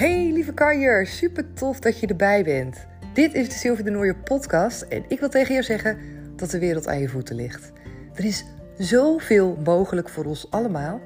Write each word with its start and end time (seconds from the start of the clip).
Hey 0.00 0.30
lieve 0.32 0.52
kanjer, 0.52 1.06
super 1.06 1.52
tof 1.52 1.78
dat 1.80 2.00
je 2.00 2.06
erbij 2.06 2.44
bent. 2.44 2.86
Dit 3.12 3.34
is 3.34 3.48
de 3.48 3.54
Sylvie 3.54 3.84
de 3.84 3.90
Nooier 3.90 4.16
podcast 4.16 4.82
en 4.82 5.04
ik 5.08 5.20
wil 5.20 5.28
tegen 5.28 5.52
jou 5.52 5.64
zeggen 5.64 5.98
dat 6.36 6.50
de 6.50 6.58
wereld 6.58 6.88
aan 6.88 6.98
je 6.98 7.08
voeten 7.08 7.36
ligt. 7.36 7.72
Er 8.14 8.24
is 8.24 8.44
zoveel 8.78 9.58
mogelijk 9.64 10.08
voor 10.08 10.24
ons 10.24 10.50
allemaal. 10.50 11.00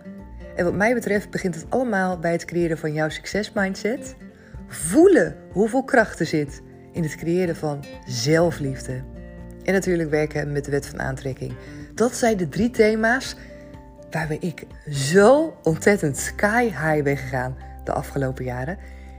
En 0.57 0.65
wat 0.65 0.75
mij 0.75 0.95
betreft 0.95 1.31
begint 1.31 1.55
het 1.55 1.67
allemaal 1.69 2.19
bij 2.19 2.33
het 2.33 2.45
creëren 2.45 2.79
van 2.79 2.93
jouw 2.93 3.09
succesmindset. 3.09 4.17
Voelen 4.67 5.37
hoeveel 5.51 5.85
kracht 5.85 6.21
er 6.21 6.27
zit 6.27 6.63
in 6.93 7.03
het 7.03 7.17
creëren 7.17 7.57
van 7.57 7.85
zelfliefde. 8.07 9.03
En 9.65 9.73
natuurlijk 9.73 10.11
werken 10.11 10.53
met 10.53 10.65
de 10.65 10.71
wet 10.71 10.87
van 10.87 11.01
aantrekking. 11.01 11.55
Dat 11.95 12.15
zijn 12.15 12.37
de 12.37 12.49
drie 12.49 12.71
thema's 12.71 13.37
waar 14.11 14.37
ik 14.41 14.67
zo 14.91 15.57
ontzettend 15.63 16.17
sky 16.17 16.65
high 16.65 17.03
ben 17.03 17.17
gegaan 17.17 17.73
de 17.87 17.93
afgelopen 17.93 18.45
jaren. 18.45 18.79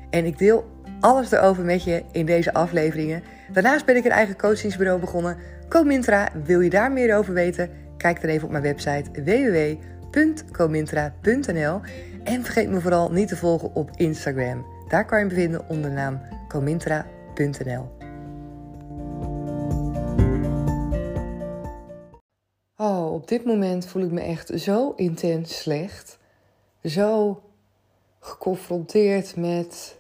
En 0.10 0.26
ik 0.26 0.38
deel 0.38 0.66
alles 1.00 1.32
erover 1.32 1.64
met 1.64 1.84
je 1.84 2.04
in 2.12 2.26
deze 2.26 2.54
afleveringen. 2.54 3.24
Daarnaast 3.52 3.86
ben 3.86 3.96
ik 3.96 4.06
een 4.06 4.12
eigen 4.12 4.38
coachingsbureau 4.38 5.00
begonnen. 5.00 5.38
Comintra, 5.70 6.30
wil 6.44 6.60
je 6.60 6.70
daar 6.70 6.92
meer 6.92 7.18
over 7.18 7.34
weten? 7.34 7.70
Kijk 7.98 8.22
dan 8.22 8.30
even 8.30 8.46
op 8.46 8.52
mijn 8.52 8.64
website 8.64 9.12
www.comintra.nl. 10.12 11.82
En 12.24 12.44
vergeet 12.44 12.70
me 12.70 12.80
vooral 12.82 13.12
niet 13.12 13.28
te 13.28 13.38
volgen 13.38 13.76
op 13.76 13.90
Instagram. 13.96 14.66
Daar 14.88 15.06
kan 15.06 15.20
je 15.20 15.26
me 15.26 15.34
vinden 15.34 15.70
onder 15.70 15.90
de 15.90 15.96
naam 15.96 16.22
comintra.nl. 16.48 17.94
Oh, 22.78 23.14
op 23.14 23.28
dit 23.28 23.46
moment 23.46 23.88
voel 23.88 24.04
ik 24.04 24.12
me 24.12 24.22
echt 24.22 24.52
zo 24.56 24.94
intens 24.96 25.62
slecht. 25.62 26.18
Zo 26.84 27.42
geconfronteerd 28.26 29.36
met 29.36 29.98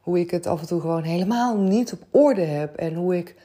hoe 0.00 0.18
ik 0.18 0.30
het 0.30 0.46
af 0.46 0.60
en 0.60 0.66
toe 0.66 0.80
gewoon 0.80 1.02
helemaal 1.02 1.56
niet 1.56 1.92
op 1.92 2.02
orde 2.10 2.44
heb. 2.44 2.76
En 2.76 2.94
hoe 2.94 3.16
ik 3.16 3.36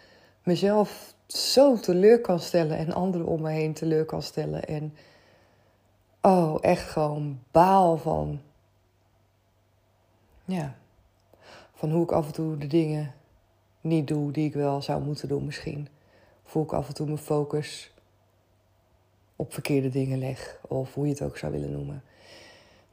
mezelf 0.43 1.13
zo 1.27 1.79
teleur 1.79 2.21
kan 2.21 2.39
stellen 2.39 2.77
en 2.77 2.93
anderen 2.93 3.27
om 3.27 3.41
me 3.41 3.49
heen 3.51 3.73
teleur 3.73 4.05
kan 4.05 4.21
stellen. 4.21 4.65
En 4.65 4.93
oh, 6.21 6.57
echt 6.61 6.89
gewoon 6.89 7.39
baal 7.51 7.97
van. 7.97 8.41
Ja, 10.45 10.75
van 11.73 11.91
hoe 11.91 12.03
ik 12.03 12.11
af 12.11 12.25
en 12.25 12.33
toe 12.33 12.57
de 12.57 12.67
dingen 12.67 13.13
niet 13.81 14.07
doe 14.07 14.31
die 14.31 14.45
ik 14.45 14.53
wel 14.53 14.81
zou 14.81 15.03
moeten 15.03 15.27
doen 15.27 15.45
misschien. 15.45 15.87
Hoe 16.43 16.63
ik 16.63 16.73
af 16.73 16.87
en 16.87 16.93
toe 16.93 17.05
mijn 17.05 17.17
focus 17.17 17.93
op 19.35 19.53
verkeerde 19.53 19.89
dingen 19.89 20.19
leg. 20.19 20.59
Of 20.67 20.93
hoe 20.93 21.05
je 21.05 21.11
het 21.11 21.21
ook 21.21 21.37
zou 21.37 21.51
willen 21.51 21.71
noemen. 21.71 22.03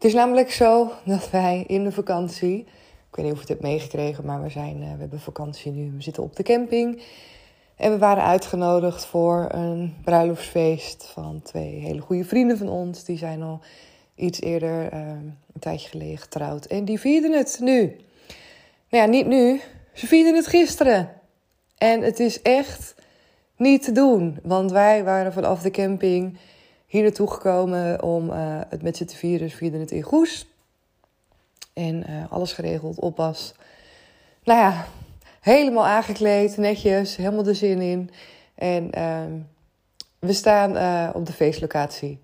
Het 0.03 0.11
is 0.11 0.17
namelijk 0.17 0.50
zo 0.50 0.92
dat 1.05 1.31
wij 1.31 1.64
in 1.67 1.84
de 1.84 1.92
vakantie. 1.92 2.58
Ik 2.58 3.17
weet 3.17 3.25
niet 3.25 3.34
of 3.34 3.34
je 3.34 3.41
het 3.41 3.48
hebt 3.48 3.62
meegekregen, 3.62 4.25
maar 4.25 4.42
we, 4.42 4.48
zijn, 4.48 4.77
uh, 4.77 4.92
we 4.92 5.00
hebben 5.00 5.20
vakantie 5.20 5.72
nu. 5.72 5.92
We 5.97 6.03
zitten 6.03 6.22
op 6.22 6.36
de 6.36 6.42
camping. 6.42 7.03
En 7.77 7.91
we 7.91 7.98
waren 7.98 8.23
uitgenodigd 8.23 9.06
voor 9.06 9.48
een 9.53 9.95
bruiloftsfeest 10.05 11.11
van 11.12 11.41
twee 11.42 11.70
hele 11.70 12.00
goede 12.00 12.25
vrienden 12.25 12.58
van 12.58 12.69
ons. 12.69 13.05
Die 13.05 13.19
zijn 13.19 13.42
al 13.42 13.61
iets 14.14 14.41
eerder, 14.41 14.92
uh, 14.92 14.98
een 15.08 15.61
tijdje 15.61 15.89
geleden, 15.89 16.19
getrouwd. 16.19 16.64
En 16.64 16.84
die 16.84 17.00
vierden 17.00 17.33
het 17.33 17.58
nu. 17.61 17.80
Nou 18.89 19.05
ja, 19.05 19.06
niet 19.06 19.27
nu. 19.27 19.61
Ze 19.92 20.06
vierden 20.06 20.34
het 20.34 20.47
gisteren. 20.47 21.08
En 21.78 22.00
het 22.00 22.20
is 22.20 22.42
echt 22.42 22.95
niet 23.56 23.83
te 23.83 23.92
doen. 23.92 24.39
Want 24.42 24.70
wij 24.70 25.05
waren 25.05 25.33
vanaf 25.33 25.62
de 25.62 25.70
camping 25.70 26.39
hier 26.93 27.03
naartoe 27.03 27.31
gekomen 27.31 28.03
om 28.03 28.31
uh, 28.31 28.61
het 28.69 28.83
met 28.83 28.97
z'n 28.97 29.05
te 29.05 29.17
vieren. 29.17 29.48
Dus 29.48 29.71
het 29.81 29.91
in 29.91 30.03
Goes. 30.03 30.47
En 31.73 32.11
uh, 32.11 32.33
alles 32.33 32.53
geregeld, 32.53 32.98
oppas. 32.98 33.55
Nou 34.45 34.59
ja, 34.59 34.87
helemaal 35.41 35.87
aangekleed, 35.87 36.57
netjes, 36.57 37.17
helemaal 37.17 37.42
de 37.42 37.55
zin 37.55 37.80
in. 37.80 38.11
En 38.55 38.91
uh, 38.98 39.41
we 40.19 40.33
staan 40.33 40.77
uh, 40.77 41.11
op 41.14 41.27
de 41.27 41.33
feestlocatie 41.33 42.20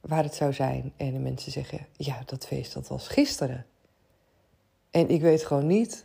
waar 0.00 0.22
het 0.22 0.34
zou 0.34 0.52
zijn. 0.52 0.92
En 0.96 1.12
de 1.12 1.18
mensen 1.18 1.52
zeggen, 1.52 1.86
ja, 1.96 2.22
dat 2.26 2.46
feest 2.46 2.74
dat 2.74 2.88
was 2.88 3.08
gisteren. 3.08 3.66
En 4.90 5.08
ik 5.08 5.20
weet 5.20 5.44
gewoon 5.44 5.66
niet, 5.66 6.04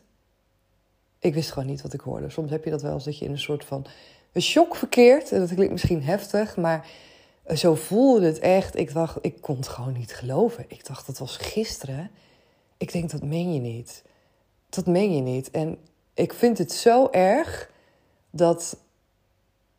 ik 1.19 1.33
wist 1.33 1.51
gewoon 1.51 1.69
niet 1.69 1.81
wat 1.81 1.93
ik 1.93 2.01
hoorde. 2.01 2.29
Soms 2.29 2.51
heb 2.51 2.63
je 2.63 2.69
dat 2.69 2.81
wel 2.81 2.93
eens 2.93 3.05
dat 3.05 3.17
je 3.17 3.25
in 3.25 3.31
een 3.31 3.39
soort 3.39 3.65
van 3.65 3.85
een 4.31 4.41
shock 4.41 4.75
verkeert. 4.75 5.31
En 5.31 5.39
dat 5.39 5.53
klinkt 5.53 5.71
misschien 5.71 6.03
heftig, 6.03 6.57
maar 6.57 6.87
zo 7.55 7.75
voelde 7.75 8.25
het 8.25 8.39
echt. 8.39 8.77
Ik 8.77 8.93
dacht, 8.93 9.17
ik 9.21 9.41
kon 9.41 9.55
het 9.55 9.67
gewoon 9.67 9.93
niet 9.93 10.13
geloven. 10.13 10.65
Ik 10.67 10.85
dacht, 10.85 11.05
dat 11.05 11.17
was 11.17 11.37
gisteren. 11.37 12.11
Ik 12.77 12.91
denk, 12.91 13.11
dat 13.11 13.23
meen 13.23 13.53
je 13.53 13.59
niet. 13.59 14.03
Dat 14.69 14.85
meen 14.85 15.15
je 15.15 15.21
niet. 15.21 15.51
En 15.51 15.77
ik 16.13 16.33
vind 16.33 16.57
het 16.57 16.71
zo 16.71 17.07
erg 17.11 17.71
dat, 18.29 18.77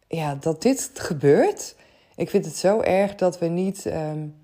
ja, 0.07 0.34
dat 0.34 0.62
dit 0.62 0.91
gebeurt. 0.95 1.77
Ik 2.17 2.31
vind 2.31 2.45
het 2.45 2.57
zo 2.57 2.81
erg 2.81 3.15
dat 3.15 3.39
we 3.39 3.47
niet 3.47 3.84
um, 3.84 4.37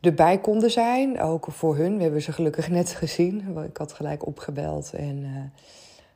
erbij 0.00 0.38
konden 0.38 0.70
zijn. 0.70 1.20
Ook 1.20 1.46
voor 1.50 1.76
hun. 1.76 1.96
We 1.96 2.02
hebben 2.02 2.22
ze 2.22 2.32
gelukkig 2.32 2.68
net 2.68 2.90
gezien. 2.90 3.58
Ik 3.68 3.76
had 3.76 3.92
gelijk 3.92 4.26
opgebeld. 4.26 4.92
En 4.92 5.16
uh, 5.16 5.62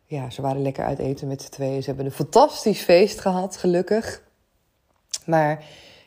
ja, 0.06 0.31
ze 0.31 0.43
waren 0.43 0.62
lekker 0.62 0.84
uit 0.84 0.98
eten 0.98 1.28
met 1.28 1.43
z'n 1.43 1.50
tweeën. 1.50 1.82
Ze 1.82 1.87
hebben 1.88 2.06
een 2.06 2.12
fantastisch 2.12 2.81
feest 2.81 3.20
gehad, 3.20 3.56
gelukkig. 3.56 4.22
Maar 5.26 5.64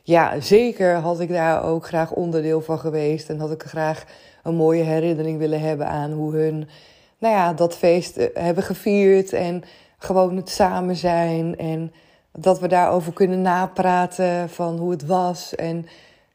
ja, 0.07 0.39
zeker 0.39 0.95
had 0.95 1.19
ik 1.19 1.29
daar 1.29 1.63
ook 1.63 1.85
graag 1.85 2.11
onderdeel 2.11 2.61
van 2.61 2.79
geweest. 2.79 3.29
En 3.29 3.39
had 3.39 3.51
ik 3.51 3.63
graag 3.63 4.05
een 4.43 4.55
mooie 4.55 4.83
herinnering 4.83 5.37
willen 5.37 5.61
hebben 5.61 5.87
aan 5.87 6.11
hoe 6.11 6.35
hun, 6.35 6.69
nou 7.17 7.33
ja, 7.33 7.53
dat 7.53 7.77
feest 7.77 8.17
eh, 8.17 8.43
hebben 8.43 8.63
gevierd. 8.63 9.33
En 9.33 9.63
gewoon 9.97 10.35
het 10.35 10.49
samen 10.49 10.95
zijn. 10.95 11.57
En 11.57 11.93
dat 12.31 12.59
we 12.59 12.67
daarover 12.67 13.13
kunnen 13.13 13.41
napraten 13.41 14.49
van 14.49 14.77
hoe 14.77 14.91
het 14.91 15.05
was. 15.05 15.55
En 15.55 15.85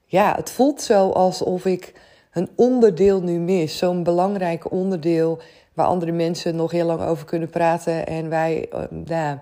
ja, 0.05 0.35
het 0.37 0.51
voelt 0.51 0.83
zo 0.83 1.11
alsof 1.11 1.65
ik 1.65 1.93
een 2.33 2.49
onderdeel 2.57 3.23
nu 3.23 3.39
mis. 3.39 3.79
Zo'n 3.79 4.03
belangrijk 4.03 4.71
onderdeel 4.71 5.39
waar 5.75 5.87
andere 5.87 6.13
mensen 6.13 6.57
nog 6.57 6.71
heel 6.71 6.87
lang 6.87 7.01
over 7.03 7.25
kunnen 7.25 7.51
praten. 7.51 8.07
En 8.07 8.29
wij, 8.29 8.69
uh, 8.75 8.81
nou, 8.91 9.39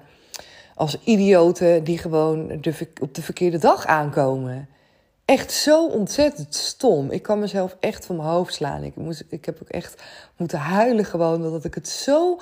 als 0.80 0.98
idioten 1.04 1.84
die 1.84 1.98
gewoon 1.98 2.62
op 3.00 3.14
de 3.14 3.22
verkeerde 3.22 3.58
dag 3.58 3.86
aankomen. 3.86 4.68
Echt 5.24 5.52
zo 5.52 5.86
ontzettend 5.86 6.54
stom. 6.54 7.10
Ik 7.10 7.22
kan 7.22 7.38
mezelf 7.38 7.76
echt 7.80 8.06
van 8.06 8.16
mijn 8.16 8.28
hoofd 8.28 8.54
slaan. 8.54 8.82
Ik, 8.82 8.96
moest, 8.96 9.24
ik 9.28 9.44
heb 9.44 9.58
ook 9.62 9.68
echt 9.68 10.02
moeten 10.36 10.58
huilen 10.58 11.04
gewoon, 11.04 11.44
omdat 11.44 11.64
ik 11.64 11.74
het 11.74 11.88
zo 11.88 12.40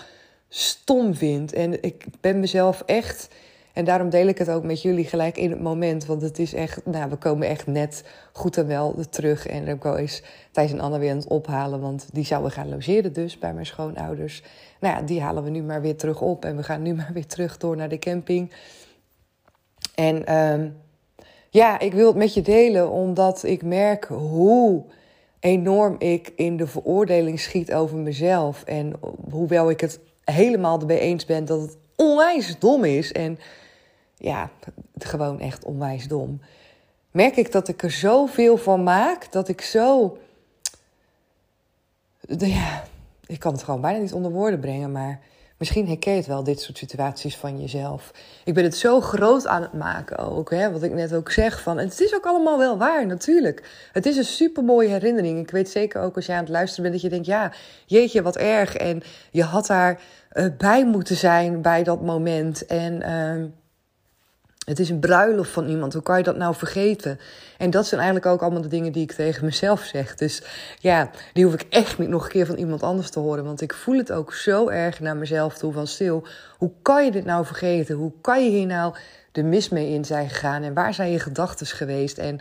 stom 0.49 1.15
vind. 1.15 1.53
En 1.53 1.83
ik 1.83 2.05
ben 2.21 2.41
mezelf 2.41 2.83
echt 2.87 3.29
en 3.79 3.85
daarom 3.85 4.11
deel 4.11 4.27
ik 4.27 4.39
het 4.39 4.51
ook 4.51 4.65
met 4.65 4.83
jullie 4.83 5.05
gelijk 5.05 5.37
in 5.37 5.51
het 5.51 5.61
moment. 5.61 6.07
Want 6.07 6.23
het 6.23 6.39
is 6.39 6.55
echt, 6.55 6.87
nou, 6.87 7.11
we 7.11 7.17
komen 7.17 7.49
echt 7.49 7.67
net 7.67 8.05
goed 8.33 8.57
en 8.57 8.67
wel 8.67 8.95
terug. 9.11 9.47
En 9.47 9.65
Remco 9.65 9.95
is 9.95 10.23
Thijs 10.51 10.73
en 10.73 10.81
Anne 10.81 10.99
weer 10.99 11.11
aan 11.11 11.17
het 11.17 11.27
ophalen. 11.27 11.81
Want 11.81 12.09
die 12.13 12.25
zouden 12.25 12.51
gaan 12.51 12.69
logeren 12.69 13.13
dus 13.13 13.39
bij 13.39 13.55
mijn 13.55 13.67
schoonouders. 13.67 14.43
Nou 14.81 14.95
ja, 14.95 15.03
die 15.03 15.21
halen 15.21 15.45
we 15.45 15.51
nu 15.51 15.63
maar 15.63 15.81
weer 15.81 15.97
terug 15.97 16.21
op. 16.21 16.45
En 16.45 16.57
we 16.57 16.63
gaan 16.63 16.83
nu 16.83 16.95
maar 17.01 17.11
weer 17.13 17.27
terug 17.27 17.57
door 17.57 17.77
naar 17.77 17.89
de 17.89 17.99
camping. 17.99 18.53
En 19.95 20.37
um, 20.37 20.77
ja, 21.51 21.79
ik 21.79 21.93
wil 21.93 22.07
het 22.07 22.17
met 22.17 22.35
je 22.35 22.43
delen 22.43 22.91
omdat 22.91 23.45
ik 23.45 23.63
merk 23.63 24.05
hoe 24.05 24.85
enorm 25.41 25.97
ik 25.99 26.33
in 26.37 26.57
de 26.57 26.67
veroordeling 26.67 27.41
schiet 27.41 27.73
over 27.73 27.97
mezelf. 27.97 28.63
En 28.63 28.93
hoewel 29.31 29.71
ik 29.71 29.81
het 29.81 30.01
helemaal 30.25 30.81
erbij 30.81 30.99
eens 30.99 31.25
ben 31.25 31.45
dat 31.45 31.61
het 31.61 31.77
onwijs 31.97 32.59
dom 32.59 32.85
is. 32.85 33.13
En 33.13 33.39
ja, 34.19 34.51
gewoon 34.99 35.41
echt 35.41 35.65
onwijs 35.65 36.09
dom. 36.09 36.41
Merk 37.11 37.37
ik 37.37 37.53
dat 37.53 37.69
ik 37.69 37.83
er 37.83 37.91
zoveel 37.91 38.57
van 38.57 38.83
maak, 38.83 39.33
dat 39.33 39.49
ik 39.49 39.61
zo. 39.61 40.19
Ja, 42.39 42.85
ik 43.27 43.39
kan 43.39 43.53
het 43.53 43.63
gewoon 43.63 43.81
bijna 43.81 43.99
niet 43.99 44.13
onder 44.13 44.33
woorden 44.33 44.61
brengen, 44.61 44.93
maar 44.93 45.21
misschien 45.59 45.87
herken 45.87 46.13
je 46.13 46.19
het 46.19 46.27
wel, 46.27 46.45
dit 46.45 46.61
soort 46.61 46.79
situaties 46.79 47.37
van 47.37 47.61
jezelf. 47.61 48.13
Ik 48.45 48.55
ben 48.55 48.65
het 48.65 48.77
zo 48.77 49.01
groot 49.01 49.47
aan 49.47 49.63
het 49.63 49.73
maken 49.73 50.19
ook, 50.19 50.51
hè, 50.51 50.73
wat 50.73 50.83
ik 50.83 50.93
net 50.93 51.15
ook 51.15 51.31
zeg. 51.31 51.63
Van, 51.63 51.79
het 51.79 52.01
is 52.01 52.15
ook 52.15 52.27
allemaal 52.27 52.59
wel 52.59 52.79
waar, 52.79 53.07
natuurlijk. 53.07 53.89
Het 53.93 54.07
is 54.07 54.17
een 54.17 54.25
supermooie 54.25 54.89
herinnering. 54.89 55.39
Ik 55.39 55.51
weet 55.51 55.71
zeker 55.71 56.01
ook 56.01 56.17
als 56.17 56.27
jij 56.27 56.37
aan 56.37 56.43
het 56.43 56.53
luisteren 56.53 56.83
bent 56.83 56.95
dat 56.95 57.03
je 57.03 57.11
denkt, 57.11 57.27
ja, 57.27 57.53
jeetje, 57.87 58.23
wat 58.23 58.37
erg. 58.37 58.77
En 58.77 59.03
je 59.31 59.43
had 59.43 59.67
daar 59.67 60.01
uh, 60.33 60.47
bij 60.59 60.87
moeten 60.87 61.17
zijn 61.17 61.63
bij 61.63 61.83
dat 61.83 62.03
moment. 62.03 62.67
En. 62.67 63.01
Uh, 63.03 63.45
het 64.69 64.79
is 64.79 64.91
een 64.91 64.99
bruiloft 64.99 65.51
van 65.51 65.69
iemand. 65.69 65.93
Hoe 65.93 66.03
kan 66.03 66.19
je 66.19 66.23
dat 66.23 66.37
nou 66.37 66.55
vergeten? 66.55 67.19
En 67.59 67.71
dat 67.71 67.87
zijn 67.87 68.01
eigenlijk 68.01 68.33
ook 68.33 68.43
allemaal 68.43 68.63
de 68.63 68.69
dingen 68.69 68.93
die 68.93 69.03
ik 69.03 69.13
tegen 69.13 69.45
mezelf 69.45 69.83
zeg. 69.83 70.15
Dus 70.15 70.43
ja, 70.79 71.11
die 71.33 71.45
hoef 71.45 71.55
ik 71.55 71.67
echt 71.71 71.99
niet 71.99 72.09
nog 72.09 72.25
een 72.25 72.31
keer 72.31 72.47
van 72.47 72.57
iemand 72.57 72.83
anders 72.83 73.11
te 73.11 73.19
horen. 73.19 73.45
Want 73.45 73.61
ik 73.61 73.75
voel 73.75 73.97
het 73.97 74.13
ook 74.13 74.35
zo 74.35 74.69
erg 74.69 75.01
naar 75.01 75.17
mezelf 75.17 75.59
toe 75.59 75.73
van 75.73 75.87
stil. 75.87 76.27
Hoe 76.57 76.71
kan 76.83 77.05
je 77.05 77.11
dit 77.11 77.25
nou 77.25 77.47
vergeten? 77.47 77.97
Hoe 77.97 78.13
kan 78.21 78.45
je 78.45 78.51
hier 78.51 78.67
nou 78.67 78.95
de 79.33 79.43
mis 79.43 79.69
mee 79.69 79.93
in 79.93 80.05
zijn 80.05 80.29
gegaan? 80.29 80.63
En 80.63 80.75
waar 80.75 80.95
zijn 80.95 81.11
je 81.11 81.19
gedachten 81.19 81.67
geweest? 81.67 82.19
En 82.19 82.41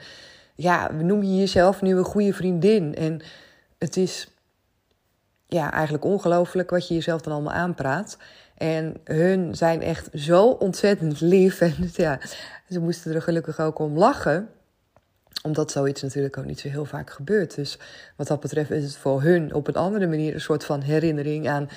ja, 0.56 0.92
noem 0.92 1.24
je 1.24 1.38
jezelf 1.38 1.82
nu 1.82 1.98
een 1.98 2.04
goede 2.04 2.34
vriendin? 2.34 2.96
En 2.96 3.22
het 3.78 3.98
is 3.98 4.28
ja, 5.48 5.72
eigenlijk 5.72 6.06
ongelooflijk 6.06 6.70
wat 6.70 6.88
je 6.88 6.94
jezelf 6.94 7.22
dan 7.22 7.34
allemaal 7.34 7.54
aanpraat. 7.54 8.18
En 8.58 8.96
hun 9.04 9.56
zijn 9.56 9.82
echt 9.82 10.10
zo 10.14 10.46
ontzettend 10.48 11.22
lief. 11.22 11.62
En 11.62 11.74
ja, 11.94 12.20
ze 12.70 12.80
moesten 12.80 13.14
er 13.14 13.22
gelukkig 13.22 13.60
ook 13.60 13.80
om 13.80 13.98
lachen 13.98 14.50
omdat 15.44 15.72
zoiets 15.72 16.02
natuurlijk 16.02 16.38
ook 16.38 16.46
niet 16.46 16.60
zo 16.60 16.70
heel 16.70 16.86
vaak 16.86 17.10
gebeurt. 17.10 17.56
Dus 17.56 17.78
wat 18.16 18.28
dat 18.28 18.40
betreft 18.40 18.72
is 18.72 18.84
het 18.84 18.98
voor 18.98 19.22
hun 19.22 19.54
op 19.54 19.68
een 19.68 19.76
andere 19.76 20.08
manier 20.08 20.34
een 20.34 20.42
soort 20.42 20.66
van 20.66 20.82
herinnering 20.82 21.50
aan 21.50 21.70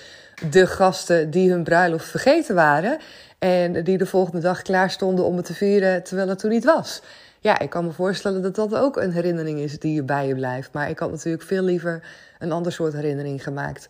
de 0.50 0.66
gasten 0.66 1.30
die 1.30 1.50
hun 1.50 1.64
bruiloft 1.64 2.08
vergeten 2.08 2.54
waren. 2.54 2.98
En 3.38 3.84
die 3.84 3.98
de 3.98 4.06
volgende 4.06 4.40
dag 4.40 4.62
klaar 4.62 4.90
stonden 4.90 5.24
om 5.24 5.36
het 5.36 5.44
te 5.44 5.54
vieren 5.54 6.02
terwijl 6.02 6.28
het 6.28 6.38
toen 6.38 6.50
niet 6.50 6.64
was. 6.64 7.02
Ja, 7.40 7.58
ik 7.58 7.70
kan 7.70 7.84
me 7.84 7.92
voorstellen 7.92 8.42
dat 8.42 8.54
dat 8.54 8.74
ook 8.74 8.96
een 8.96 9.12
herinnering 9.12 9.58
is 9.58 9.78
die 9.78 9.94
je 9.94 10.02
bij 10.02 10.26
je 10.26 10.34
blijft. 10.34 10.72
Maar 10.72 10.90
ik 10.90 10.98
had 10.98 11.10
natuurlijk 11.10 11.44
veel 11.44 11.62
liever 11.62 12.02
een 12.38 12.52
ander 12.52 12.72
soort 12.72 12.92
herinnering 12.92 13.42
gemaakt. 13.42 13.88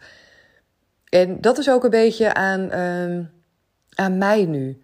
En 1.11 1.41
dat 1.41 1.59
is 1.59 1.71
ook 1.71 1.85
een 1.85 1.91
beetje 1.91 2.35
aan, 2.35 2.61
uh, 2.61 3.27
aan 3.95 4.19
mij 4.19 4.45
nu. 4.45 4.83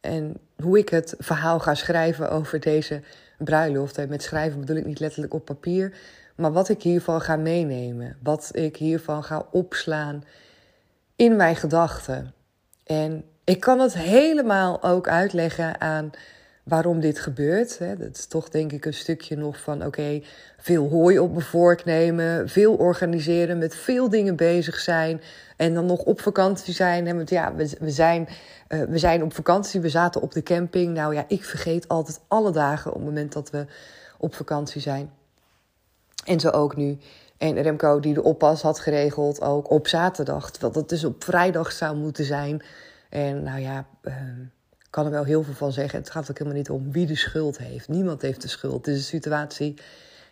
En 0.00 0.36
hoe 0.56 0.78
ik 0.78 0.88
het 0.88 1.14
verhaal 1.18 1.60
ga 1.60 1.74
schrijven 1.74 2.30
over 2.30 2.60
deze 2.60 3.02
bruiloft. 3.38 3.98
En 3.98 4.08
met 4.08 4.22
schrijven 4.22 4.60
bedoel 4.60 4.76
ik 4.76 4.86
niet 4.86 5.00
letterlijk 5.00 5.34
op 5.34 5.44
papier. 5.44 5.94
Maar 6.36 6.52
wat 6.52 6.68
ik 6.68 6.82
hiervan 6.82 7.20
ga 7.20 7.36
meenemen. 7.36 8.16
Wat 8.22 8.50
ik 8.52 8.76
hiervan 8.76 9.24
ga 9.24 9.46
opslaan 9.50 10.24
in 11.16 11.36
mijn 11.36 11.56
gedachten. 11.56 12.34
En 12.84 13.24
ik 13.44 13.60
kan 13.60 13.78
het 13.78 13.94
helemaal 13.94 14.82
ook 14.82 15.08
uitleggen 15.08 15.80
aan 15.80 16.10
waarom 16.62 17.00
dit 17.00 17.18
gebeurt. 17.18 17.78
Dat 17.78 18.16
is 18.16 18.26
toch 18.26 18.48
denk 18.48 18.72
ik 18.72 18.84
een 18.84 18.94
stukje 18.94 19.36
nog 19.36 19.60
van 19.60 19.86
oké, 19.86 20.22
veel 20.58 20.88
hooi 20.88 21.18
op 21.18 21.30
mijn 21.30 21.46
vork 21.46 21.84
nemen, 21.84 22.48
veel 22.48 22.74
organiseren, 22.74 23.58
met 23.58 23.74
veel 23.74 24.08
dingen 24.08 24.36
bezig 24.36 24.78
zijn 24.78 25.20
en 25.56 25.74
dan 25.74 25.86
nog 25.86 25.98
op 25.98 26.20
vakantie 26.20 26.74
zijn. 26.74 27.06
En 27.06 27.22
ja, 27.24 27.54
we, 27.54 27.76
we, 27.80 27.90
zijn, 27.90 28.28
uh, 28.68 28.82
we 28.82 28.98
zijn 28.98 29.22
op 29.22 29.34
vakantie, 29.34 29.80
we 29.80 29.88
zaten 29.88 30.20
op 30.20 30.32
de 30.32 30.42
camping. 30.42 30.94
Nou 30.94 31.14
ja, 31.14 31.24
ik 31.28 31.44
vergeet 31.44 31.88
altijd 31.88 32.20
alle 32.28 32.50
dagen 32.50 32.90
op 32.90 32.96
het 32.96 33.06
moment 33.06 33.32
dat 33.32 33.50
we 33.50 33.66
op 34.18 34.34
vakantie 34.34 34.80
zijn. 34.80 35.10
En 36.24 36.40
zo 36.40 36.48
ook 36.48 36.76
nu. 36.76 36.98
En 37.38 37.62
Remco 37.62 38.00
die 38.00 38.14
de 38.14 38.22
oppas 38.22 38.62
had 38.62 38.78
geregeld, 38.78 39.40
ook 39.40 39.70
op 39.70 39.88
zaterdag. 39.88 40.50
Terwijl 40.50 40.72
dat 40.72 40.88
dus 40.88 41.04
op 41.04 41.24
vrijdag 41.24 41.72
zou 41.72 41.96
moeten 41.96 42.24
zijn. 42.24 42.62
En 43.08 43.42
nou 43.42 43.60
ja, 43.60 43.86
uh, 44.02 44.14
kan 44.92 45.04
er 45.04 45.10
wel 45.10 45.24
heel 45.24 45.42
veel 45.42 45.54
van 45.54 45.72
zeggen. 45.72 45.98
Het 45.98 46.10
gaat 46.10 46.30
ook 46.30 46.38
helemaal 46.38 46.58
niet 46.58 46.70
om 46.70 46.92
wie 46.92 47.06
de 47.06 47.16
schuld 47.16 47.58
heeft. 47.58 47.88
Niemand 47.88 48.22
heeft 48.22 48.42
de 48.42 48.48
schuld. 48.48 48.86
Het 48.86 48.94
is 48.94 48.96
een 48.96 49.02
situatie 49.02 49.74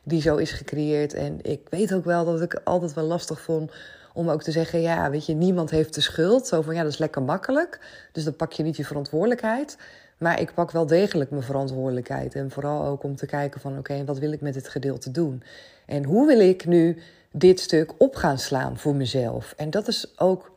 die 0.03 0.21
zo 0.21 0.37
is 0.37 0.53
gecreëerd. 0.53 1.15
En 1.15 1.39
ik 1.43 1.67
weet 1.71 1.95
ook 1.95 2.05
wel 2.05 2.25
dat 2.25 2.41
ik 2.41 2.61
altijd 2.65 2.95
wel 2.95 3.05
lastig 3.05 3.41
vond 3.41 3.73
om 4.13 4.31
ook 4.31 4.43
te 4.43 4.51
zeggen: 4.51 4.81
ja, 4.81 5.11
weet 5.11 5.27
je, 5.27 5.35
niemand 5.35 5.71
heeft 5.71 5.95
de 5.95 6.01
schuld. 6.01 6.47
Zo 6.47 6.63
van 6.63 6.75
ja, 6.75 6.83
dat 6.83 6.93
is 6.93 6.99
lekker 6.99 7.23
makkelijk. 7.23 7.81
Dus 8.13 8.25
dan 8.25 8.37
pak 8.37 8.53
je 8.53 8.63
niet 8.63 8.77
je 8.77 8.85
verantwoordelijkheid. 8.85 9.79
Maar 10.19 10.41
ik 10.41 10.55
pak 10.55 10.71
wel 10.71 10.87
degelijk 10.87 11.31
mijn 11.31 11.43
verantwoordelijkheid. 11.43 12.35
En 12.35 12.51
vooral 12.51 12.85
ook 12.85 13.03
om 13.03 13.17
te 13.17 13.27
kijken 13.27 13.61
van 13.61 13.79
oké, 13.79 14.05
wat 14.05 14.19
wil 14.19 14.33
ik 14.33 14.41
met 14.41 14.55
dit 14.55 14.69
gedeelte 14.69 15.11
doen? 15.11 15.43
En 15.87 16.05
hoe 16.05 16.27
wil 16.27 16.41
ik 16.41 16.67
nu 16.67 16.99
dit 17.33 17.61
stuk 17.61 17.93
op 17.99 18.15
gaan 18.15 18.39
slaan 18.39 18.79
voor 18.79 18.95
mezelf? 18.95 19.55
En 19.57 19.71
dat 19.71 19.89
is 19.89 20.13
ook 20.19 20.53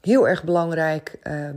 heel 0.00 0.28
erg 0.28 0.44
belangrijk 0.44 1.18
uh, 1.22 1.48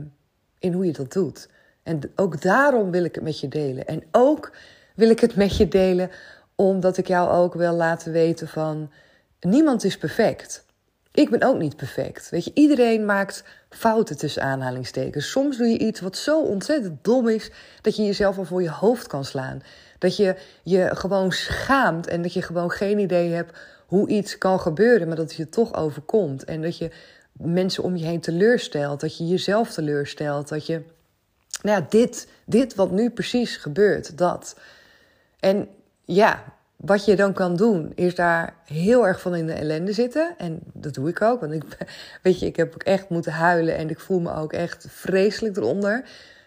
in 0.60 0.74
hoe 0.74 0.86
je 0.86 0.94
dat 0.94 1.12
doet. 1.12 1.48
En 1.84 2.00
ook 2.16 2.42
daarom 2.42 2.92
wil 2.92 3.04
ik 3.04 3.16
het 3.16 3.24
met 3.24 3.40
je 3.40 3.48
delen. 3.48 3.86
En 3.86 4.04
ook 4.12 4.52
wil 4.96 5.10
ik 5.10 5.20
het 5.20 5.36
met 5.36 5.58
je 5.58 5.68
delen 5.68 6.10
omdat 6.56 6.98
ik 6.98 7.08
jou 7.08 7.30
ook 7.30 7.54
wil 7.54 7.74
laten 7.74 8.12
weten 8.12 8.48
van 8.48 8.92
niemand 9.40 9.84
is 9.84 9.98
perfect. 9.98 10.66
Ik 11.12 11.30
ben 11.30 11.44
ook 11.44 11.58
niet 11.58 11.76
perfect. 11.76 12.30
Weet 12.30 12.46
je, 12.46 12.52
iedereen 12.54 13.06
maakt 13.06 13.44
fouten 13.70 14.18
tussen 14.18 14.42
aanhalingstekens. 14.42 15.32
Soms 15.32 15.58
doe 15.58 15.68
je 15.68 15.78
iets 15.78 16.00
wat 16.00 16.18
zo 16.18 16.42
ontzettend 16.42 17.04
dom 17.04 17.30
is 17.30 17.52
dat 17.82 17.96
je 17.96 18.04
jezelf 18.04 18.38
al 18.38 18.46
voor 18.46 18.62
je 18.62 18.72
hoofd 18.72 19.08
kan 19.08 19.26
slaan. 19.26 19.62
Dat 19.98 20.18
je 20.18 20.36
je 20.64 20.90
gewoon 20.94 21.32
schaamt 21.32 22.08
en 22.08 22.22
dat 22.22 22.34
je 22.34 22.42
gewoon 22.42 22.72
geen 22.72 23.00
idee 23.00 23.32
hebt 23.32 23.58
hoe 23.86 24.10
iets 24.10 24.38
kan 24.38 24.60
gebeuren, 24.60 25.08
maar 25.08 25.16
dat 25.16 25.28
het 25.28 25.36
je 25.36 25.50
toch 25.50 25.74
overkomt. 25.74 26.44
En 26.44 26.62
dat 26.62 26.78
je 26.78 26.92
mensen 27.32 27.84
om 27.84 27.96
je 27.96 28.06
heen 28.06 28.20
teleurstelt, 28.20 29.00
dat 29.00 29.18
je 29.18 29.28
jezelf 29.28 29.72
teleurstelt, 29.72 30.50
dat 30.50 30.66
je 30.66 30.82
nou 31.62 31.82
ja, 31.82 31.86
dit, 31.90 32.28
dit 32.46 32.76
wat 32.76 32.92
nu 32.92 33.10
precies 33.10 33.58
gebeurt, 33.58 34.18
dat. 34.18 34.60
En 35.40 35.68
ja, 36.06 36.44
wat 36.76 37.06
je 37.06 37.16
dan 37.16 37.34
kan 37.34 37.56
doen, 37.56 37.92
is 37.96 38.16
daar 38.16 38.56
heel 38.66 39.08
erg 39.08 39.22
van 39.22 39.36
in 39.36 39.46
de 39.46 39.54
ellende 39.54 39.94
zitten. 39.94 40.34
En 40.38 40.60
dat 40.74 40.94
doe 40.94 41.10
ik 41.10 41.22
ook, 41.22 41.40
want 41.40 41.54
ik, 41.54 41.64
weet 42.24 42.40
je, 42.40 42.46
ik 42.46 42.56
heb 42.56 42.74
ook 42.74 42.84
echt 42.84 43.10
moeten 43.10 43.32
huilen 43.32 43.76
en 43.76 43.90
ik 43.90 44.00
voel 44.00 44.20
me 44.20 44.36
ook 44.36 44.54
echt 44.54 44.86
vreselijk 44.90 45.58
eronder. 45.58 46.04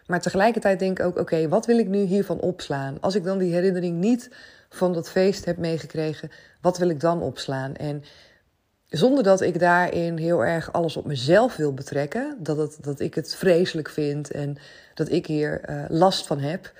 Maar 0.06 0.20
tegelijkertijd 0.20 0.78
denk 0.78 0.98
ik 0.98 1.06
ook, 1.06 1.18
oké, 1.18 1.48
wat 1.48 1.66
wil 1.66 1.78
ik 1.78 1.88
nu 1.88 2.02
hiervan 2.02 2.40
opslaan? 2.40 2.96
Als 3.00 3.14
ik 3.14 3.24
dan 3.24 3.38
die 3.38 3.52
herinnering 3.52 3.98
niet 3.98 4.30
van 4.68 4.92
dat 4.92 5.10
feest 5.10 5.44
heb 5.44 5.56
meegekregen, 5.56 6.30
wat 6.60 6.78
wil 6.78 6.88
ik 6.88 7.00
dan 7.00 7.22
opslaan? 7.22 7.74
En 7.74 8.04
zonder 8.96 9.24
dat 9.24 9.40
ik 9.40 9.58
daarin 9.58 10.16
heel 10.16 10.44
erg 10.44 10.72
alles 10.72 10.96
op 10.96 11.04
mezelf 11.04 11.56
wil 11.56 11.74
betrekken. 11.74 12.36
Dat, 12.38 12.78
dat 12.80 13.00
ik 13.00 13.14
het 13.14 13.34
vreselijk 13.34 13.88
vind 13.88 14.30
en 14.30 14.56
dat 14.94 15.10
ik 15.10 15.26
hier 15.26 15.70
uh, 15.70 15.84
last 15.88 16.26
van 16.26 16.38
heb. 16.38 16.72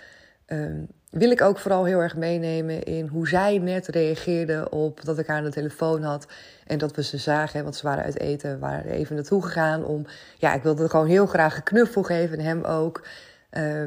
Uh, 0.47 0.67
wil 1.11 1.31
ik 1.31 1.41
ook 1.41 1.59
vooral 1.59 1.85
heel 1.85 2.01
erg 2.01 2.17
meenemen 2.17 2.83
in 2.83 3.07
hoe 3.07 3.29
zij 3.29 3.59
net 3.59 3.87
reageerde 3.87 4.71
op 4.71 5.05
dat 5.05 5.19
ik 5.19 5.27
haar 5.27 5.37
aan 5.37 5.45
de 5.45 5.51
telefoon 5.51 6.03
had. 6.03 6.27
En 6.67 6.79
dat 6.79 6.97
we 6.97 7.03
ze 7.03 7.19
zagen, 7.19 7.63
want 7.63 7.77
ze 7.77 7.87
waren 7.87 8.05
uit 8.05 8.19
eten, 8.19 8.59
waren 8.59 8.91
even 8.91 9.15
naartoe 9.15 9.43
gegaan 9.43 9.85
om... 9.85 10.07
Ja, 10.39 10.55
ik 10.55 10.63
wilde 10.63 10.89
gewoon 10.89 11.07
heel 11.07 11.27
graag 11.27 11.57
een 11.57 11.63
knuffel 11.63 12.03
geven 12.03 12.39
en 12.39 12.45
hem 12.45 12.65
ook. 12.65 13.07
Uh, 13.53 13.83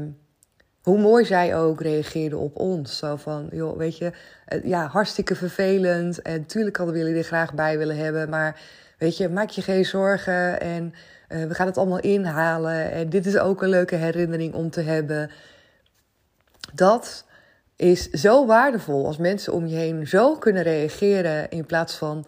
hoe 0.87 0.99
mooi 0.99 1.25
zij 1.25 1.55
ook 1.55 1.81
reageerde 1.81 2.37
op 2.37 2.59
ons. 2.59 2.97
Zo 2.97 3.15
van, 3.15 3.49
joh, 3.51 3.77
weet 3.77 3.97
je, 3.97 4.11
eh, 4.45 4.63
ja, 4.63 4.87
hartstikke 4.87 5.35
vervelend. 5.35 6.21
En 6.21 6.39
natuurlijk 6.39 6.77
hadden 6.77 6.95
we 6.95 7.01
jullie 7.01 7.17
er 7.17 7.23
graag 7.23 7.53
bij 7.53 7.77
willen 7.77 7.97
hebben. 7.97 8.29
Maar 8.29 8.59
weet 8.97 9.17
je, 9.17 9.29
maak 9.29 9.49
je 9.49 9.61
geen 9.61 9.85
zorgen. 9.85 10.59
En 10.61 10.93
uh, 11.29 11.45
we 11.45 11.53
gaan 11.53 11.67
het 11.67 11.77
allemaal 11.77 11.99
inhalen. 11.99 12.91
En 12.91 13.09
dit 13.09 13.25
is 13.25 13.37
ook 13.37 13.61
een 13.61 13.69
leuke 13.69 13.95
herinnering 13.95 14.53
om 14.53 14.69
te 14.69 14.81
hebben. 14.81 15.31
Dat 16.73 17.25
is 17.75 18.09
zo 18.09 18.45
waardevol 18.45 19.05
als 19.05 19.17
mensen 19.17 19.53
om 19.53 19.67
je 19.67 19.75
heen 19.75 20.07
zo 20.07 20.37
kunnen 20.37 20.63
reageren. 20.63 21.49
In 21.49 21.65
plaats 21.65 21.95
van, 21.95 22.25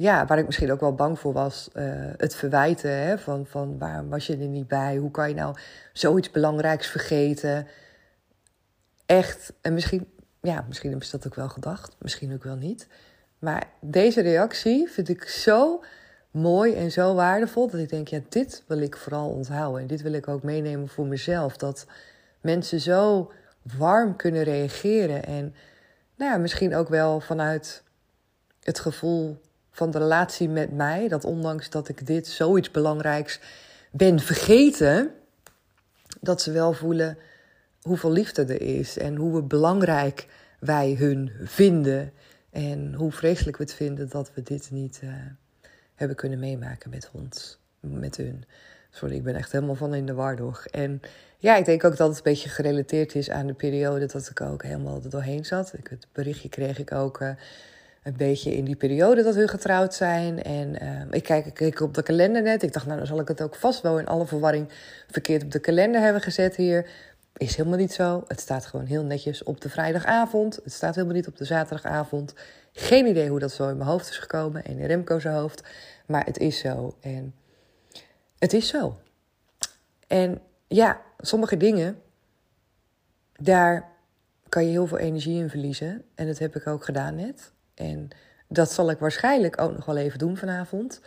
ja, 0.00 0.26
waar 0.26 0.38
ik 0.38 0.46
misschien 0.46 0.72
ook 0.72 0.80
wel 0.80 0.94
bang 0.94 1.18
voor 1.18 1.32
was, 1.32 1.68
uh, 1.74 1.84
het 2.16 2.34
verwijten. 2.34 2.90
Hè, 2.90 3.18
van, 3.18 3.46
van 3.46 3.78
waarom 3.78 4.08
was 4.08 4.26
je 4.26 4.36
er 4.36 4.46
niet 4.46 4.68
bij? 4.68 4.96
Hoe 4.96 5.10
kan 5.10 5.28
je 5.28 5.34
nou 5.34 5.56
zoiets 5.92 6.30
belangrijks 6.30 6.86
vergeten? 6.86 7.66
Echt, 9.06 9.52
en 9.60 9.74
misschien 9.74 10.08
ja, 10.40 10.64
misschien 10.68 10.90
hebben 10.90 11.08
ze 11.08 11.16
dat 11.16 11.26
ook 11.26 11.34
wel 11.34 11.48
gedacht, 11.48 11.96
misschien 11.98 12.32
ook 12.32 12.44
wel 12.44 12.56
niet. 12.56 12.86
Maar 13.38 13.66
deze 13.80 14.20
reactie 14.20 14.88
vind 14.88 15.08
ik 15.08 15.22
zo 15.22 15.84
mooi 16.30 16.74
en 16.74 16.90
zo 16.90 17.14
waardevol 17.14 17.70
dat 17.70 17.80
ik 17.80 17.88
denk, 17.88 18.08
ja, 18.08 18.20
dit 18.28 18.64
wil 18.66 18.78
ik 18.78 18.96
vooral 18.96 19.28
onthouden. 19.28 19.80
En 19.80 19.86
dit 19.86 20.02
wil 20.02 20.12
ik 20.12 20.28
ook 20.28 20.42
meenemen 20.42 20.88
voor 20.88 21.06
mezelf. 21.06 21.56
Dat 21.56 21.86
mensen 22.40 22.80
zo 22.80 23.32
warm 23.78 24.16
kunnen 24.16 24.42
reageren. 24.42 25.24
En 25.24 25.54
nou 26.16 26.30
ja, 26.32 26.38
misschien 26.38 26.74
ook 26.74 26.88
wel 26.88 27.20
vanuit 27.20 27.82
het 28.62 28.78
gevoel 28.78 29.40
van 29.80 29.90
de 29.90 29.98
relatie 29.98 30.48
met 30.48 30.72
mij. 30.72 31.08
Dat 31.08 31.24
ondanks 31.24 31.70
dat 31.70 31.88
ik 31.88 32.06
dit 32.06 32.26
zoiets 32.26 32.70
belangrijks 32.70 33.40
ben 33.90 34.18
vergeten, 34.18 35.10
dat 36.20 36.42
ze 36.42 36.52
wel 36.52 36.72
voelen 36.72 37.18
hoeveel 37.82 38.12
liefde 38.12 38.44
er 38.44 38.62
is 38.62 38.98
en 38.98 39.16
hoe 39.16 39.42
belangrijk 39.42 40.26
wij 40.58 40.94
hun 40.98 41.32
vinden. 41.42 42.12
En 42.50 42.94
hoe 42.94 43.12
vreselijk 43.12 43.56
we 43.56 43.62
het 43.62 43.74
vinden 43.74 44.08
dat 44.08 44.30
we 44.34 44.42
dit 44.42 44.70
niet 44.70 45.00
uh, 45.04 45.10
hebben 45.94 46.16
kunnen 46.16 46.38
meemaken 46.38 46.90
met 46.90 47.10
ons, 47.12 47.58
met 47.80 48.16
hun. 48.16 48.44
Sorry, 48.90 49.14
ik 49.14 49.22
ben 49.22 49.34
echt 49.34 49.52
helemaal 49.52 49.74
van 49.74 49.94
in 49.94 50.06
de 50.06 50.14
war 50.14 50.36
door. 50.36 50.64
En 50.70 51.00
ja, 51.38 51.56
ik 51.56 51.64
denk 51.64 51.84
ook 51.84 51.96
dat 51.96 52.08
het 52.08 52.16
een 52.16 52.22
beetje 52.22 52.48
gerelateerd 52.48 53.14
is 53.14 53.30
aan 53.30 53.46
de 53.46 53.54
periode 53.54 54.06
dat 54.06 54.28
ik 54.30 54.40
ook 54.40 54.62
helemaal 54.62 55.00
er 55.02 55.10
doorheen 55.10 55.44
zat. 55.44 55.72
Ik, 55.72 55.86
het 55.88 56.06
berichtje 56.12 56.48
kreeg 56.48 56.78
ik 56.78 56.92
ook 56.92 57.20
uh, 57.20 57.30
een 58.02 58.16
beetje 58.16 58.56
in 58.56 58.64
die 58.64 58.76
periode 58.76 59.22
dat 59.22 59.34
we 59.34 59.48
getrouwd 59.48 59.94
zijn. 59.94 60.42
En 60.42 60.82
uh, 60.82 61.02
ik 61.10 61.22
kijk, 61.22 61.46
ik 61.46 61.54
keek 61.54 61.80
op 61.80 61.94
de 61.94 62.02
kalender 62.02 62.42
net. 62.42 62.62
Ik 62.62 62.72
dacht, 62.72 62.86
nou 62.86 62.98
dan 62.98 63.06
zal 63.06 63.20
ik 63.20 63.28
het 63.28 63.42
ook 63.42 63.54
vast 63.54 63.80
wel 63.80 63.98
in 63.98 64.06
alle 64.06 64.26
verwarring 64.26 64.68
verkeerd 65.10 65.42
op 65.42 65.50
de 65.50 65.58
kalender 65.58 66.00
hebben 66.00 66.22
gezet 66.22 66.56
hier. 66.56 66.90
Is 67.36 67.56
helemaal 67.56 67.78
niet 67.78 67.92
zo. 67.92 68.24
Het 68.26 68.40
staat 68.40 68.66
gewoon 68.66 68.86
heel 68.86 69.04
netjes 69.04 69.42
op 69.42 69.60
de 69.60 69.68
vrijdagavond. 69.68 70.60
Het 70.64 70.72
staat 70.72 70.94
helemaal 70.94 71.16
niet 71.16 71.26
op 71.26 71.36
de 71.36 71.44
zaterdagavond. 71.44 72.34
Geen 72.72 73.06
idee 73.06 73.28
hoe 73.28 73.38
dat 73.38 73.52
zo 73.52 73.68
in 73.68 73.76
mijn 73.76 73.88
hoofd 73.88 74.08
is 74.08 74.18
gekomen 74.18 74.64
en 74.64 74.78
in 74.78 74.86
Remco's 74.86 75.24
hoofd. 75.24 75.62
Maar 76.06 76.24
het 76.24 76.38
is 76.38 76.58
zo. 76.58 76.96
En 77.00 77.34
het 78.38 78.52
is 78.52 78.68
zo. 78.68 78.96
En 80.06 80.40
ja, 80.66 81.00
sommige 81.18 81.56
dingen, 81.56 82.02
daar 83.32 83.88
kan 84.48 84.64
je 84.64 84.70
heel 84.70 84.86
veel 84.86 84.98
energie 84.98 85.42
in 85.42 85.50
verliezen. 85.50 86.04
En 86.14 86.26
dat 86.26 86.38
heb 86.38 86.56
ik 86.56 86.66
ook 86.66 86.84
gedaan 86.84 87.14
net. 87.14 87.52
En 87.80 88.08
dat 88.48 88.72
zal 88.72 88.90
ik 88.90 88.98
waarschijnlijk 88.98 89.60
ook 89.60 89.72
nog 89.72 89.84
wel 89.84 89.96
even 89.96 90.18
doen 90.18 90.36
vanavond. 90.36 91.00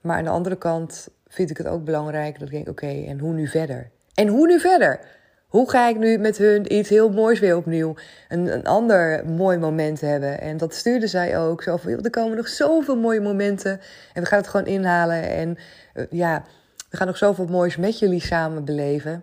Maar 0.00 0.16
aan 0.16 0.24
de 0.24 0.30
andere 0.30 0.56
kant 0.56 1.08
vind 1.26 1.50
ik 1.50 1.56
het 1.56 1.66
ook 1.66 1.84
belangrijk 1.84 2.38
dat 2.38 2.48
ik 2.48 2.54
denk: 2.54 2.68
oké, 2.68 3.04
en 3.06 3.18
hoe 3.18 3.32
nu 3.32 3.46
verder? 3.46 3.90
En 4.14 4.28
hoe 4.28 4.46
nu 4.46 4.60
verder? 4.60 5.00
Hoe 5.46 5.70
ga 5.70 5.88
ik 5.88 5.98
nu 5.98 6.18
met 6.18 6.38
hun 6.38 6.74
iets 6.74 6.88
heel 6.88 7.10
moois 7.10 7.40
weer 7.40 7.56
opnieuw 7.56 7.94
een, 8.28 8.52
een 8.52 8.64
ander 8.64 9.26
mooi 9.26 9.58
moment 9.58 10.00
hebben? 10.00 10.40
En 10.40 10.56
dat 10.56 10.74
stuurde 10.74 11.06
zij 11.06 11.38
ook. 11.38 11.62
Zo 11.62 11.78
er 12.02 12.10
komen 12.10 12.36
nog 12.36 12.48
zoveel 12.48 12.96
mooie 12.96 13.20
momenten. 13.20 13.80
En 14.12 14.22
we 14.22 14.28
gaan 14.28 14.38
het 14.38 14.48
gewoon 14.48 14.66
inhalen. 14.66 15.22
En 15.30 15.58
uh, 15.94 16.04
ja, 16.10 16.44
we 16.90 16.96
gaan 16.96 17.06
nog 17.06 17.16
zoveel 17.16 17.46
moois 17.46 17.76
met 17.76 17.98
jullie 17.98 18.20
samen 18.20 18.64
beleven. 18.64 19.22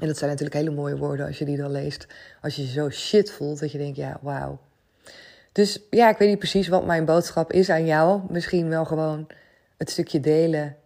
En 0.00 0.06
dat 0.06 0.16
zijn 0.18 0.30
natuurlijk 0.30 0.58
hele 0.58 0.74
mooie 0.74 0.96
woorden 0.96 1.26
als 1.26 1.38
je 1.38 1.44
die 1.44 1.56
dan 1.56 1.70
leest. 1.70 2.06
Als 2.40 2.56
je 2.56 2.62
je 2.62 2.68
zo 2.68 2.90
shit 2.90 3.30
voelt, 3.30 3.60
dat 3.60 3.72
je 3.72 3.78
denkt, 3.78 3.96
ja, 3.96 4.18
wauw. 4.22 4.58
Dus 5.56 5.80
ja, 5.90 6.10
ik 6.10 6.16
weet 6.16 6.28
niet 6.28 6.38
precies 6.38 6.68
wat 6.68 6.86
mijn 6.86 7.04
boodschap 7.04 7.52
is 7.52 7.70
aan 7.70 7.86
jou. 7.86 8.22
Misschien 8.28 8.68
wel 8.68 8.84
gewoon 8.84 9.26
het 9.76 9.90
stukje 9.90 10.20
delen, 10.20 10.76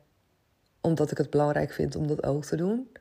omdat 0.81 1.11
ik 1.11 1.19
het 1.19 1.31
belangrijk 1.31 1.73
vind 1.73 1.97
om 1.97 2.07
dat 2.07 2.23
ook 2.25 2.45
te 2.45 2.57
doen. 2.57 2.93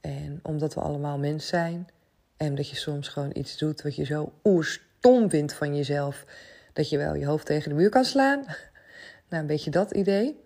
En 0.00 0.40
omdat 0.42 0.74
we 0.74 0.80
allemaal 0.80 1.18
mens 1.18 1.46
zijn. 1.46 1.88
En 2.36 2.54
dat 2.54 2.68
je 2.68 2.76
soms 2.76 3.08
gewoon 3.08 3.30
iets 3.32 3.58
doet 3.58 3.82
wat 3.82 3.96
je 3.96 4.04
zo 4.04 4.32
oerstom 4.44 5.30
vindt 5.30 5.52
van 5.52 5.76
jezelf. 5.76 6.24
Dat 6.72 6.88
je 6.88 6.98
wel 6.98 7.14
je 7.14 7.26
hoofd 7.26 7.46
tegen 7.46 7.68
de 7.68 7.76
muur 7.76 7.90
kan 7.90 8.04
slaan. 8.04 8.44
nou, 9.28 9.42
een 9.42 9.46
beetje 9.46 9.70
dat 9.70 9.90
idee. 9.90 10.40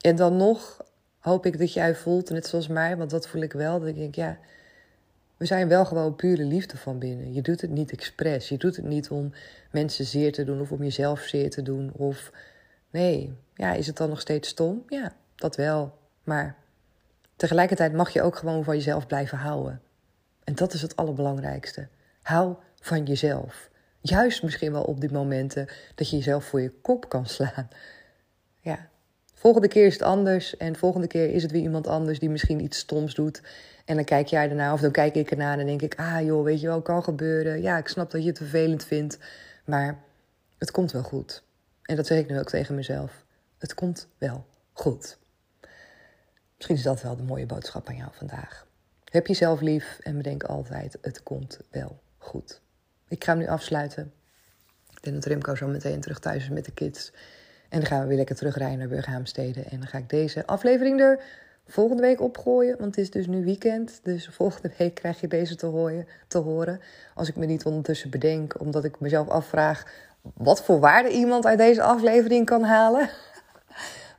En 0.00 0.16
dan 0.16 0.36
nog 0.36 0.84
hoop 1.18 1.46
ik 1.46 1.58
dat 1.58 1.72
jij 1.72 1.94
voelt, 1.94 2.30
net 2.30 2.46
zoals 2.46 2.68
mij, 2.68 2.96
want 2.96 3.10
dat 3.10 3.28
voel 3.28 3.42
ik 3.42 3.52
wel. 3.52 3.78
Dat 3.78 3.88
ik 3.88 3.96
denk, 3.96 4.14
ja, 4.14 4.38
we 5.42 5.48
zijn 5.48 5.68
wel 5.68 5.84
gewoon 5.84 6.16
pure 6.16 6.44
liefde 6.44 6.76
van 6.76 6.98
binnen. 6.98 7.32
Je 7.32 7.42
doet 7.42 7.60
het 7.60 7.70
niet 7.70 7.92
expres. 7.92 8.48
Je 8.48 8.56
doet 8.56 8.76
het 8.76 8.84
niet 8.84 9.10
om 9.10 9.32
mensen 9.70 10.04
zeer 10.04 10.32
te 10.32 10.44
doen 10.44 10.60
of 10.60 10.72
om 10.72 10.82
jezelf 10.82 11.20
zeer 11.20 11.50
te 11.50 11.62
doen. 11.62 11.92
Of 11.92 12.32
nee, 12.90 13.34
ja, 13.54 13.72
is 13.72 13.86
het 13.86 13.96
dan 13.96 14.08
nog 14.08 14.20
steeds 14.20 14.48
stom? 14.48 14.84
Ja, 14.88 15.12
dat 15.34 15.56
wel. 15.56 15.98
Maar 16.24 16.56
tegelijkertijd 17.36 17.92
mag 17.92 18.10
je 18.10 18.22
ook 18.22 18.36
gewoon 18.36 18.64
van 18.64 18.76
jezelf 18.76 19.06
blijven 19.06 19.38
houden. 19.38 19.80
En 20.44 20.54
dat 20.54 20.72
is 20.72 20.82
het 20.82 20.96
allerbelangrijkste. 20.96 21.88
Hou 22.22 22.54
van 22.80 23.04
jezelf. 23.04 23.70
Juist 24.00 24.42
misschien 24.42 24.72
wel 24.72 24.84
op 24.84 25.00
die 25.00 25.12
momenten 25.12 25.68
dat 25.94 26.10
je 26.10 26.16
jezelf 26.16 26.44
voor 26.44 26.60
je 26.60 26.70
kop 26.82 27.08
kan 27.08 27.26
slaan. 27.26 27.68
Ja, 28.60 28.88
volgende 29.42 29.68
keer 29.68 29.86
is 29.86 29.92
het 29.92 30.02
anders. 30.02 30.56
En 30.56 30.76
volgende 30.76 31.06
keer 31.06 31.30
is 31.30 31.42
het 31.42 31.52
weer 31.52 31.62
iemand 31.62 31.86
anders 31.86 32.18
die 32.18 32.30
misschien 32.30 32.60
iets 32.60 32.78
stoms 32.78 33.14
doet. 33.14 33.42
En 33.84 33.94
dan 33.96 34.04
kijk 34.04 34.26
jij 34.26 34.48
ernaar 34.48 34.72
of 34.72 34.80
dan 34.80 34.90
kijk 34.90 35.14
ik 35.14 35.30
ernaar 35.30 35.58
en 35.58 35.66
denk 35.66 35.82
ik... 35.82 35.94
ah 35.94 36.24
joh, 36.24 36.44
weet 36.44 36.60
je 36.60 36.66
wel, 36.66 36.82
kan 36.82 37.04
gebeuren. 37.04 37.62
Ja, 37.62 37.78
ik 37.78 37.88
snap 37.88 38.10
dat 38.10 38.22
je 38.22 38.28
het 38.28 38.38
vervelend 38.38 38.84
vindt. 38.84 39.18
Maar 39.64 39.98
het 40.58 40.70
komt 40.70 40.92
wel 40.92 41.02
goed. 41.02 41.42
En 41.82 41.96
dat 41.96 42.06
zeg 42.06 42.18
ik 42.18 42.28
nu 42.28 42.38
ook 42.38 42.48
tegen 42.48 42.74
mezelf. 42.74 43.24
Het 43.58 43.74
komt 43.74 44.08
wel 44.18 44.46
goed. 44.72 45.18
Misschien 46.56 46.76
is 46.76 46.82
dat 46.82 47.02
wel 47.02 47.16
de 47.16 47.22
mooie 47.22 47.46
boodschap 47.46 47.88
aan 47.88 47.96
jou 47.96 48.10
vandaag. 48.12 48.66
Heb 49.04 49.26
jezelf 49.26 49.60
lief 49.60 49.98
en 50.02 50.16
bedenk 50.16 50.42
altijd, 50.42 50.98
het 51.00 51.22
komt 51.22 51.58
wel 51.70 52.00
goed. 52.18 52.60
Ik 53.08 53.24
ga 53.24 53.30
hem 53.30 53.40
nu 53.40 53.48
afsluiten. 53.48 54.12
Ik 54.90 55.02
denk 55.02 55.16
dat 55.16 55.24
Remco 55.24 55.54
zo 55.54 55.66
meteen 55.66 56.00
terug 56.00 56.18
thuis 56.18 56.42
is 56.42 56.48
met 56.48 56.64
de 56.64 56.72
kids. 56.72 57.12
En 57.72 57.78
dan 57.78 57.86
gaan 57.86 58.00
we 58.00 58.06
weer 58.06 58.16
lekker 58.16 58.36
terugrijden 58.36 58.78
naar 58.78 58.88
Burghaamsteden. 58.88 59.70
En 59.70 59.78
dan 59.78 59.86
ga 59.86 59.98
ik 59.98 60.10
deze 60.10 60.46
aflevering 60.46 61.00
er 61.00 61.22
volgende 61.66 62.02
week 62.02 62.20
opgooien. 62.20 62.76
Want 62.78 62.96
het 62.96 63.04
is 63.04 63.10
dus 63.10 63.26
nu 63.26 63.44
weekend. 63.44 64.00
Dus 64.02 64.28
volgende 64.40 64.70
week 64.78 64.94
krijg 64.94 65.20
je 65.20 65.28
deze 65.28 65.56
te, 65.56 65.66
horen, 65.66 66.06
te 66.28 66.38
horen. 66.38 66.80
Als 67.14 67.28
ik 67.28 67.36
me 67.36 67.46
niet 67.46 67.64
ondertussen 67.64 68.10
bedenk. 68.10 68.60
Omdat 68.60 68.84
ik 68.84 69.00
mezelf 69.00 69.28
afvraag 69.28 69.86
wat 70.34 70.62
voor 70.62 70.80
waarde 70.80 71.10
iemand 71.10 71.46
uit 71.46 71.58
deze 71.58 71.82
aflevering 71.82 72.46
kan 72.46 72.62
halen. 72.62 73.08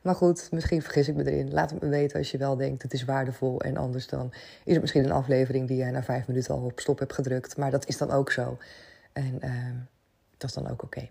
Maar 0.02 0.16
goed, 0.16 0.48
misschien 0.52 0.82
vergis 0.82 1.08
ik 1.08 1.16
me 1.16 1.32
erin. 1.32 1.54
Laat 1.54 1.70
het 1.70 1.82
me 1.82 1.90
weten 1.90 2.18
als 2.18 2.32
je 2.32 2.38
wel 2.38 2.56
denkt 2.56 2.82
het 2.84 2.94
is 2.94 3.06
waardevol. 3.06 3.62
En 3.62 3.78
anders 3.78 4.08
dan 4.08 4.34
is 4.64 4.74
het 4.74 4.82
misschien 4.82 5.04
een 5.04 5.12
aflevering 5.12 5.68
die 5.68 5.78
jij 5.78 5.92
na 5.92 6.04
vijf 6.04 6.28
minuten 6.28 6.54
al 6.54 6.64
op 6.64 6.80
stop 6.80 7.00
hebt 7.00 7.14
gedrukt. 7.14 7.58
Maar 7.58 7.72
dat 7.72 7.88
is 7.88 7.98
dan 7.98 8.12
ook 8.12 8.32
zo. 8.32 8.58
En 9.14 9.40
uh, 9.44 9.52
dat 10.38 10.50
is 10.50 10.56
dan 10.56 10.70
ook 10.70 10.84
oké. 10.84 11.10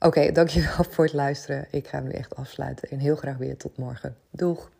Oké, 0.00 0.32
dankjewel 0.32 0.84
voor 0.90 1.04
het 1.04 1.12
luisteren. 1.12 1.66
Ik 1.70 1.86
ga 1.86 2.00
nu 2.00 2.10
echt 2.10 2.36
afsluiten. 2.36 2.90
En 2.90 2.98
heel 2.98 3.16
graag 3.16 3.36
weer 3.36 3.56
tot 3.56 3.78
morgen. 3.78 4.16
Doeg! 4.30 4.70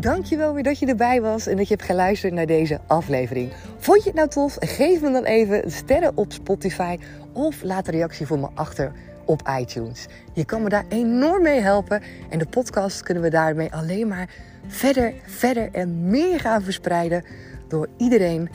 Dankjewel 0.00 0.54
weer 0.54 0.62
dat 0.62 0.78
je 0.78 0.86
erbij 0.86 1.20
was 1.20 1.46
en 1.46 1.56
dat 1.56 1.68
je 1.68 1.74
hebt 1.74 1.86
geluisterd 1.86 2.32
naar 2.32 2.46
deze 2.46 2.80
aflevering. 2.86 3.52
Vond 3.78 4.02
je 4.02 4.08
het 4.08 4.18
nou 4.18 4.28
tof? 4.28 4.56
Geef 4.60 5.00
me 5.00 5.12
dan 5.12 5.24
even 5.24 5.70
sterren 5.70 6.16
op 6.16 6.32
Spotify 6.32 6.98
of 7.32 7.62
laat 7.62 7.86
een 7.86 7.94
reactie 7.94 8.26
voor 8.26 8.38
me 8.38 8.48
achter 8.54 8.92
op 9.24 9.48
iTunes. 9.60 10.06
Je 10.32 10.44
kan 10.44 10.62
me 10.62 10.68
daar 10.68 10.84
enorm 10.88 11.42
mee 11.42 11.60
helpen 11.60 12.02
en 12.30 12.38
de 12.38 12.46
podcast 12.46 13.02
kunnen 13.02 13.22
we 13.22 13.30
daarmee 13.30 13.72
alleen 13.72 14.08
maar 14.08 14.28
verder, 14.66 15.14
verder 15.26 15.68
en 15.72 16.10
meer 16.10 16.40
gaan 16.40 16.62
verspreiden 16.62 17.24
door 17.68 17.88
iedereen 17.96 18.48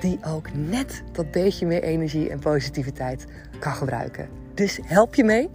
die 0.00 0.18
ook 0.26 0.54
net 0.54 1.02
dat 1.12 1.30
beetje 1.30 1.66
meer 1.66 1.82
energie 1.82 2.30
en 2.30 2.38
positiviteit 2.38 3.26
kan 3.58 3.72
gebruiken. 3.72 4.28
Dus 4.54 4.78
help 4.82 5.14
je 5.14 5.24
mee? 5.24 5.50